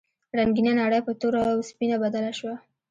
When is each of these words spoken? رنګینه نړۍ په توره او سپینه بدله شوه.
رنګینه 0.39 0.71
نړۍ 0.81 1.01
په 1.07 1.11
توره 1.19 1.41
او 1.53 1.59
سپینه 1.69 1.95
بدله 2.03 2.31
شوه. 2.39 2.55